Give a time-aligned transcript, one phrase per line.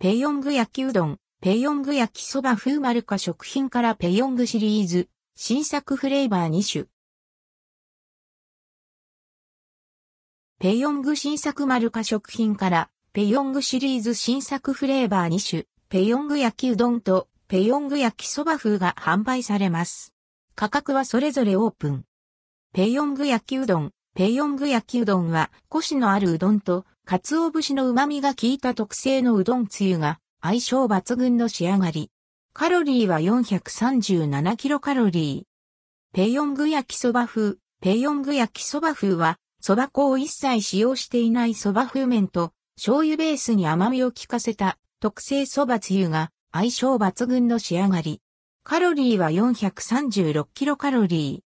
[0.00, 6.84] ペヨング焼きうどん、ペヨング焼きそば風丸か食品からペヨングシリーズ、新作フレーバー2種。
[10.60, 20.14] ペヨング新作丸か食品からペヨングシリーズ新作フレーバー2種、ペヨング焼きうどんとペヨング焼きそば風が販売されます。
[20.54, 22.04] 価格はそれぞれオープン。
[22.72, 32.10] ペヨング焼きうどん、ペヨング焼きうどんは、コシのあるうどんと、鰹節の旨味が効いた特製のうどんつゆが、相性抜群の仕上がり。
[32.52, 36.16] カロリーは437キロカロリー。
[36.16, 37.58] ペヨング焼きそば風。
[37.80, 48.20] ペヨング焼きそば風は、そば粉を一切使用していないそば風麺と、醤油ベースに甘みを効かせた特製そばつゆが相性抜群の仕上がり。
[48.64, 51.47] カロリーは436キロカロリー。